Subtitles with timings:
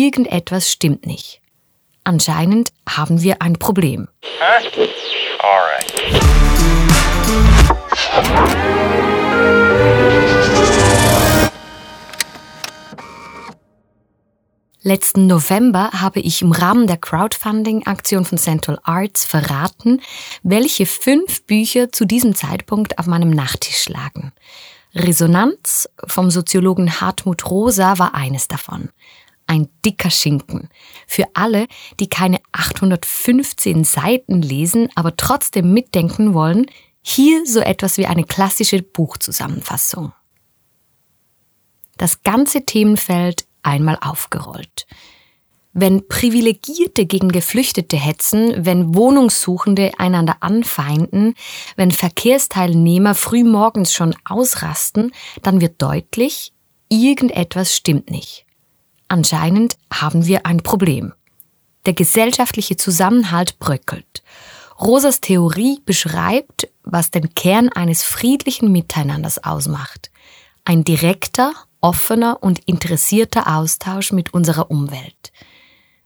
[0.00, 1.40] irgendetwas stimmt nicht.
[2.04, 4.08] Anscheinend haben wir ein Problem.
[4.24, 4.86] Huh?
[5.42, 5.92] Alright.
[14.82, 20.00] Letzten November habe ich im Rahmen der Crowdfunding-Aktion von Central Arts verraten,
[20.42, 24.32] welche fünf Bücher zu diesem Zeitpunkt auf meinem Nachttisch lagen.
[24.94, 28.88] Resonanz vom Soziologen Hartmut Rosa war eines davon.
[29.50, 30.68] Ein dicker Schinken.
[31.08, 31.66] Für alle,
[31.98, 36.66] die keine 815 Seiten lesen, aber trotzdem mitdenken wollen,
[37.02, 40.12] hier so etwas wie eine klassische Buchzusammenfassung.
[41.96, 44.86] Das ganze Themenfeld einmal aufgerollt.
[45.72, 51.34] Wenn Privilegierte gegen Geflüchtete hetzen, wenn Wohnungssuchende einander anfeinden,
[51.74, 55.10] wenn Verkehrsteilnehmer früh morgens schon ausrasten,
[55.42, 56.52] dann wird deutlich,
[56.88, 58.46] irgendetwas stimmt nicht.
[59.10, 61.12] Anscheinend haben wir ein Problem.
[61.84, 64.22] Der gesellschaftliche Zusammenhalt bröckelt.
[64.80, 70.12] Rosas Theorie beschreibt, was den Kern eines friedlichen Miteinanders ausmacht.
[70.64, 75.32] Ein direkter, offener und interessierter Austausch mit unserer Umwelt.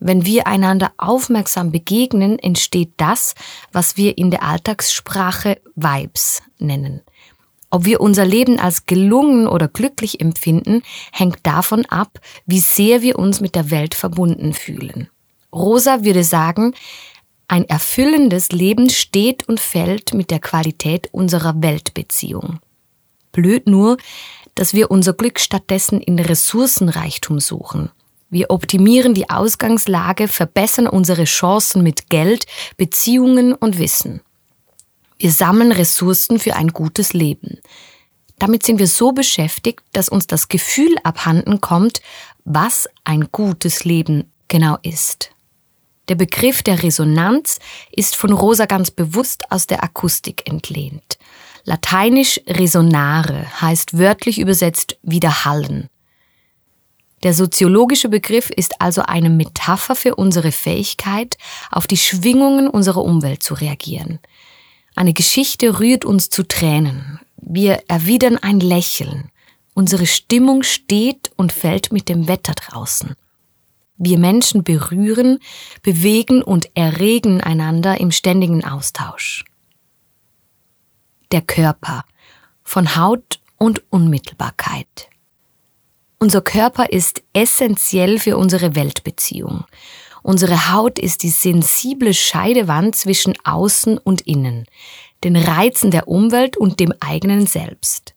[0.00, 3.36] Wenn wir einander aufmerksam begegnen, entsteht das,
[3.70, 7.02] was wir in der Alltagssprache Vibes nennen.
[7.70, 13.18] Ob wir unser Leben als gelungen oder glücklich empfinden, hängt davon ab, wie sehr wir
[13.18, 15.08] uns mit der Welt verbunden fühlen.
[15.52, 16.74] Rosa würde sagen,
[17.46, 22.60] ein erfüllendes Leben steht und fällt mit der Qualität unserer Weltbeziehung.
[23.32, 23.96] Blöd nur,
[24.54, 27.90] dass wir unser Glück stattdessen in Ressourcenreichtum suchen.
[28.30, 32.46] Wir optimieren die Ausgangslage, verbessern unsere Chancen mit Geld,
[32.76, 34.20] Beziehungen und Wissen.
[35.18, 37.58] Wir sammeln Ressourcen für ein gutes Leben.
[38.38, 42.00] Damit sind wir so beschäftigt, dass uns das Gefühl abhanden kommt,
[42.44, 45.32] was ein gutes Leben genau ist.
[46.08, 47.58] Der Begriff der Resonanz
[47.90, 51.18] ist von Rosa ganz bewusst aus der Akustik entlehnt.
[51.64, 55.88] Lateinisch resonare heißt wörtlich übersetzt widerhallen.
[57.24, 61.36] Der soziologische Begriff ist also eine Metapher für unsere Fähigkeit,
[61.70, 64.20] auf die Schwingungen unserer Umwelt zu reagieren.
[64.98, 67.20] Eine Geschichte rührt uns zu Tränen.
[67.36, 69.30] Wir erwidern ein Lächeln.
[69.72, 73.14] Unsere Stimmung steht und fällt mit dem Wetter draußen.
[73.96, 75.38] Wir Menschen berühren,
[75.84, 79.44] bewegen und erregen einander im ständigen Austausch
[81.30, 82.02] der Körper
[82.64, 85.10] von Haut und Unmittelbarkeit.
[86.18, 89.64] Unser Körper ist essentiell für unsere Weltbeziehung.
[90.28, 94.66] Unsere Haut ist die sensible Scheidewand zwischen Außen und Innen,
[95.24, 98.12] den Reizen der Umwelt und dem eigenen Selbst.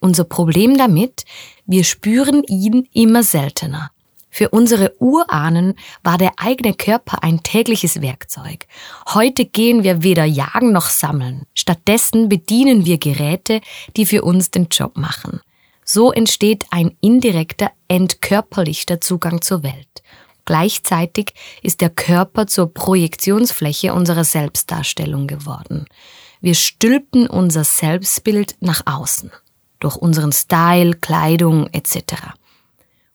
[0.00, 1.24] Unser Problem damit,
[1.66, 3.90] wir spüren ihn immer seltener.
[4.30, 8.68] Für unsere Urahnen war der eigene Körper ein tägliches Werkzeug.
[9.12, 11.46] Heute gehen wir weder jagen noch sammeln.
[11.52, 13.60] Stattdessen bedienen wir Geräte,
[13.96, 15.40] die für uns den Job machen.
[15.84, 20.02] So entsteht ein indirekter, entkörperlichter Zugang zur Welt.
[20.46, 25.84] Gleichzeitig ist der Körper zur Projektionsfläche unserer Selbstdarstellung geworden.
[26.40, 29.30] Wir stülpen unser Selbstbild nach außen.
[29.80, 32.32] Durch unseren Style, Kleidung etc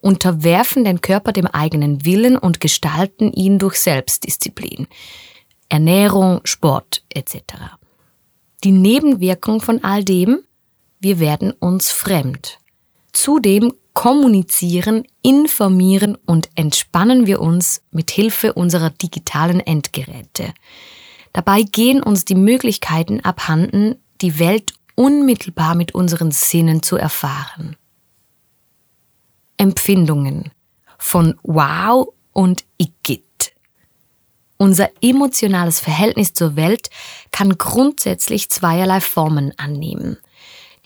[0.00, 4.86] unterwerfen den Körper dem eigenen Willen und gestalten ihn durch Selbstdisziplin,
[5.68, 7.42] Ernährung, Sport etc.
[8.64, 10.40] Die Nebenwirkung von all dem,
[11.00, 12.58] wir werden uns fremd.
[13.12, 20.54] Zudem kommunizieren, informieren und entspannen wir uns mit Hilfe unserer digitalen Endgeräte.
[21.32, 27.74] Dabei gehen uns die Möglichkeiten abhanden, die Welt unmittelbar mit unseren Sinnen zu erfahren.
[29.56, 30.52] Empfindungen
[30.96, 33.52] von Wow und Igitt.
[34.58, 36.88] Unser emotionales Verhältnis zur Welt
[37.32, 40.18] kann grundsätzlich zweierlei Formen annehmen.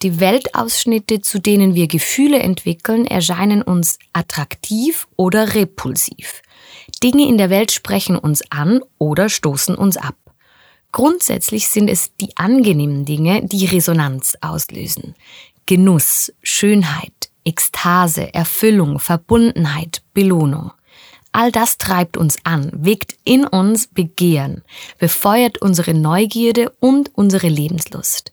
[0.02, 6.42] Die Weltausschnitte, zu denen wir Gefühle entwickeln, erscheinen uns attraktiv oder repulsiv.
[7.04, 10.16] Dinge in der Welt sprechen uns an oder stoßen uns ab.
[10.90, 15.14] Grundsätzlich sind es die angenehmen Dinge, die Resonanz auslösen.
[15.66, 20.72] Genuss, Schönheit, Ekstase, Erfüllung, Verbundenheit, Belohnung.
[21.30, 24.62] All das treibt uns an, weckt in uns Begehren,
[24.98, 28.32] befeuert unsere Neugierde und unsere Lebenslust.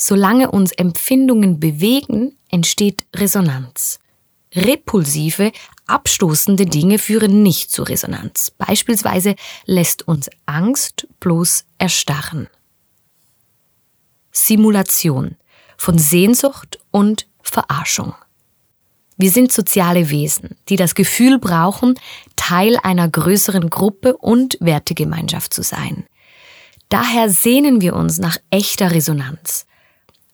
[0.00, 3.98] Solange uns Empfindungen bewegen, entsteht Resonanz.
[4.54, 5.50] Repulsive,
[5.88, 8.52] abstoßende Dinge führen nicht zu Resonanz.
[8.56, 9.34] Beispielsweise
[9.66, 12.48] lässt uns Angst bloß erstarren.
[14.30, 15.36] Simulation
[15.76, 18.14] von Sehnsucht und Verarschung.
[19.16, 21.98] Wir sind soziale Wesen, die das Gefühl brauchen,
[22.36, 26.06] Teil einer größeren Gruppe und Wertegemeinschaft zu sein.
[26.88, 29.66] Daher sehnen wir uns nach echter Resonanz.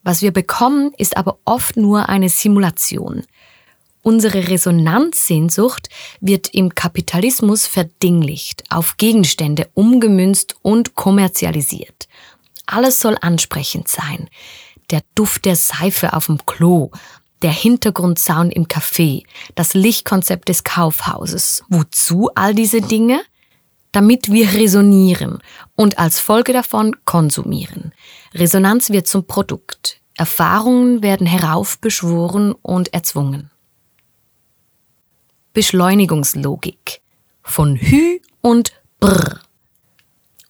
[0.05, 3.25] Was wir bekommen, ist aber oft nur eine Simulation.
[4.03, 5.89] Unsere Resonanzsehnsucht
[6.21, 12.06] wird im Kapitalismus verdinglicht, auf Gegenstände umgemünzt und kommerzialisiert.
[12.67, 14.29] Alles soll ansprechend sein.
[14.91, 16.91] Der Duft der Seife auf dem Klo,
[17.41, 19.25] der Hintergrundsound im Café,
[19.55, 21.65] das Lichtkonzept des Kaufhauses.
[21.71, 23.23] Wozu all diese Dinge?
[23.94, 25.38] Damit wir resonieren
[25.76, 27.94] und als Folge davon konsumieren.
[28.35, 30.00] Resonanz wird zum Produkt.
[30.17, 33.52] Erfahrungen werden heraufbeschworen und erzwungen.
[35.52, 37.02] Beschleunigungslogik
[37.44, 39.38] von Hü und Brr.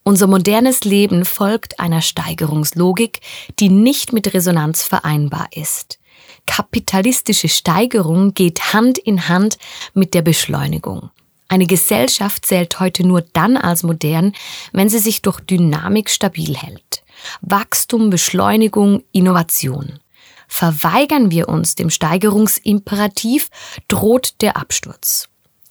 [0.04, 3.20] Unser modernes Leben folgt einer Steigerungslogik,
[3.60, 5.98] die nicht mit Resonanz vereinbar ist.
[6.46, 9.58] Kapitalistische Steigerung geht Hand in Hand
[9.92, 11.10] mit der Beschleunigung.
[11.48, 14.32] Eine Gesellschaft zählt heute nur dann als modern,
[14.72, 17.04] wenn sie sich durch Dynamik stabil hält.
[17.42, 20.00] Wachstum, Beschleunigung, Innovation.
[20.48, 23.50] Verweigern wir uns dem Steigerungsimperativ,
[23.88, 25.28] droht der Absturz.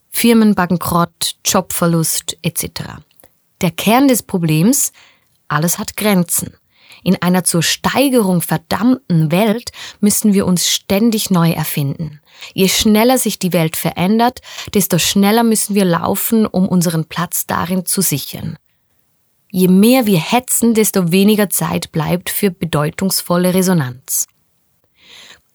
[0.10, 2.84] Firmenbankrott, Jobverlust etc.
[3.62, 4.92] Der Kern des Problems,
[5.48, 6.56] alles hat Grenzen.
[7.04, 12.22] In einer zur Steigerung verdammten Welt müssen wir uns ständig neu erfinden.
[12.54, 14.40] Je schneller sich die Welt verändert,
[14.74, 18.58] desto schneller müssen wir laufen, um unseren Platz darin zu sichern.
[19.52, 24.26] Je mehr wir hetzen, desto weniger Zeit bleibt für bedeutungsvolle Resonanz.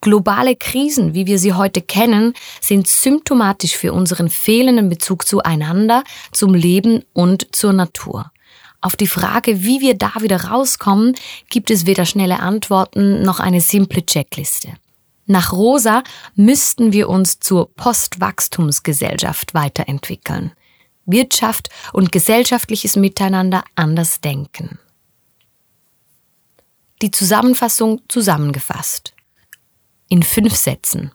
[0.01, 6.53] Globale Krisen, wie wir sie heute kennen, sind symptomatisch für unseren fehlenden Bezug zueinander, zum
[6.53, 8.31] Leben und zur Natur.
[8.81, 11.15] Auf die Frage, wie wir da wieder rauskommen,
[11.49, 14.73] gibt es weder schnelle Antworten noch eine simple Checkliste.
[15.25, 16.03] Nach Rosa
[16.35, 20.53] müssten wir uns zur Postwachstumsgesellschaft weiterentwickeln.
[21.05, 24.79] Wirtschaft und gesellschaftliches Miteinander anders denken.
[27.01, 29.13] Die Zusammenfassung zusammengefasst.
[30.07, 31.11] In fünf Sätzen.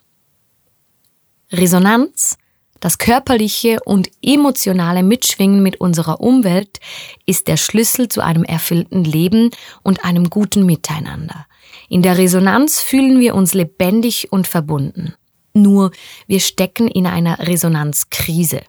[1.50, 2.37] Resonanz
[2.84, 6.81] das körperliche und emotionale Mitschwingen mit unserer Umwelt
[7.25, 9.48] ist der Schlüssel zu einem erfüllten Leben
[9.82, 11.46] und einem guten Miteinander.
[11.88, 15.14] In der Resonanz fühlen wir uns lebendig und verbunden.
[15.54, 15.92] Nur
[16.26, 18.60] wir stecken in einer Resonanzkrise,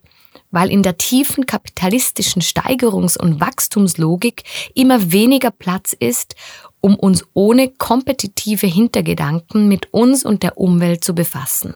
[0.50, 4.44] weil in der tiefen kapitalistischen Steigerungs- und Wachstumslogik
[4.76, 6.36] immer weniger Platz ist,
[6.80, 11.76] um uns ohne kompetitive Hintergedanken mit uns und der Umwelt zu befassen.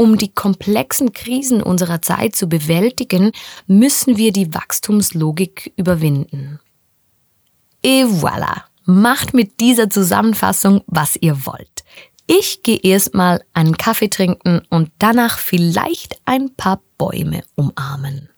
[0.00, 3.32] Um die komplexen Krisen unserer Zeit zu bewältigen,
[3.66, 6.58] müssen wir die Wachstumslogik überwinden.
[7.82, 8.62] Et voilà!
[8.86, 11.84] Macht mit dieser Zusammenfassung, was ihr wollt.
[12.26, 18.29] Ich gehe erstmal einen Kaffee trinken und danach vielleicht ein paar Bäume umarmen.